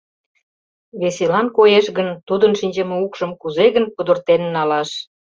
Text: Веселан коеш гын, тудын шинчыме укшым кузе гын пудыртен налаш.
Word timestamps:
Веселан 1.01 1.47
коеш 1.57 1.85
гын, 1.97 2.09
тудын 2.27 2.51
шинчыме 2.59 2.95
укшым 3.05 3.31
кузе 3.41 3.65
гын 3.75 3.85
пудыртен 3.95 4.41
налаш. 4.55 4.89